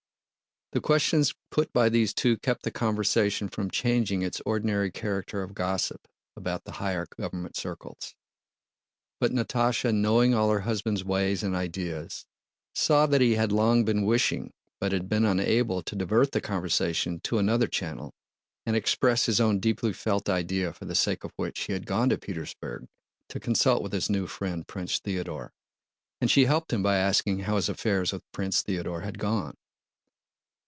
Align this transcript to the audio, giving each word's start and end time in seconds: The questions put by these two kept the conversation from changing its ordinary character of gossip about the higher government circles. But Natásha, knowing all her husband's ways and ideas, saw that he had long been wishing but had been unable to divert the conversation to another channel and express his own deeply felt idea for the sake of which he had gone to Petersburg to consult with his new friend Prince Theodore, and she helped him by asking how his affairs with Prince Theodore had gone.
The 0.73 0.79
questions 0.79 1.33
put 1.49 1.73
by 1.73 1.89
these 1.89 2.13
two 2.13 2.37
kept 2.37 2.63
the 2.63 2.71
conversation 2.71 3.49
from 3.49 3.69
changing 3.69 4.21
its 4.21 4.41
ordinary 4.45 4.89
character 4.89 5.43
of 5.43 5.53
gossip 5.53 6.07
about 6.37 6.63
the 6.63 6.71
higher 6.71 7.07
government 7.19 7.57
circles. 7.57 8.15
But 9.19 9.33
Natásha, 9.33 9.93
knowing 9.93 10.33
all 10.33 10.49
her 10.49 10.61
husband's 10.61 11.03
ways 11.03 11.43
and 11.43 11.57
ideas, 11.57 12.25
saw 12.73 13.05
that 13.07 13.19
he 13.19 13.35
had 13.35 13.51
long 13.51 13.83
been 13.83 14.05
wishing 14.05 14.53
but 14.79 14.93
had 14.93 15.09
been 15.09 15.25
unable 15.25 15.81
to 15.81 15.93
divert 15.93 16.31
the 16.31 16.39
conversation 16.39 17.19
to 17.25 17.37
another 17.37 17.67
channel 17.67 18.13
and 18.65 18.73
express 18.77 19.25
his 19.25 19.41
own 19.41 19.59
deeply 19.59 19.91
felt 19.91 20.29
idea 20.29 20.71
for 20.71 20.85
the 20.85 20.95
sake 20.95 21.25
of 21.25 21.33
which 21.35 21.65
he 21.65 21.73
had 21.73 21.85
gone 21.85 22.07
to 22.07 22.17
Petersburg 22.17 22.85
to 23.27 23.41
consult 23.41 23.83
with 23.83 23.91
his 23.91 24.09
new 24.09 24.25
friend 24.25 24.65
Prince 24.69 24.99
Theodore, 24.99 25.51
and 26.21 26.31
she 26.31 26.45
helped 26.45 26.71
him 26.71 26.81
by 26.81 26.95
asking 26.95 27.39
how 27.39 27.57
his 27.57 27.67
affairs 27.67 28.13
with 28.13 28.23
Prince 28.31 28.61
Theodore 28.61 29.01
had 29.01 29.19
gone. 29.19 29.57